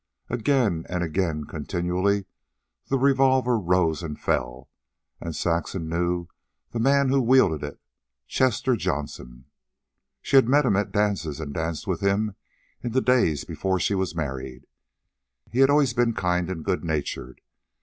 [0.31, 2.25] Again and again, continually,
[2.87, 4.67] the revolver rose and fell,
[5.19, 6.27] and Saxon knew
[6.71, 7.79] the man who wielded it
[8.25, 9.45] Chester Johnson.
[10.23, 12.33] She had met him at dances and danced with him
[12.81, 14.65] in the days before she was married.
[15.51, 17.41] He had always been kind and good natured.